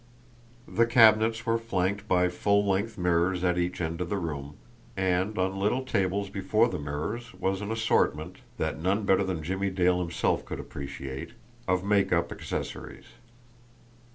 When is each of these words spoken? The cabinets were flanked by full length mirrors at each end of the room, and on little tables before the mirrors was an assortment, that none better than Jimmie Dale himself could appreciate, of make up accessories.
The 0.67 0.87
cabinets 0.87 1.45
were 1.45 1.59
flanked 1.59 2.07
by 2.07 2.27
full 2.27 2.65
length 2.67 2.97
mirrors 2.97 3.43
at 3.43 3.59
each 3.59 3.79
end 3.79 4.01
of 4.01 4.09
the 4.09 4.17
room, 4.17 4.55
and 4.97 5.37
on 5.37 5.59
little 5.59 5.85
tables 5.85 6.31
before 6.31 6.67
the 6.67 6.79
mirrors 6.79 7.35
was 7.35 7.61
an 7.61 7.71
assortment, 7.71 8.37
that 8.57 8.81
none 8.81 9.03
better 9.03 9.23
than 9.23 9.43
Jimmie 9.43 9.69
Dale 9.69 9.99
himself 9.99 10.43
could 10.43 10.59
appreciate, 10.59 11.33
of 11.67 11.85
make 11.85 12.11
up 12.11 12.31
accessories. 12.31 13.05